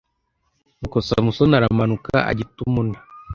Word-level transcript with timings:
nuko 0.79 0.97
samusoni 1.07 1.53
aramanuka 1.59 2.13
ajya 2.29 2.43
i 2.45 2.47
timuna 2.55 2.97